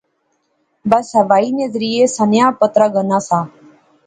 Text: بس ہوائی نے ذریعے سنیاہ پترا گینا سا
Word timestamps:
بس 0.89 1.07
ہوائی 1.19 1.49
نے 1.57 1.65
ذریعے 1.73 2.03
سنیاہ 2.17 2.51
پترا 2.59 2.87
گینا 2.93 3.19
سا 3.27 3.39